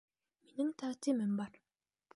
[0.45, 1.63] Минең тәҡдимем бар.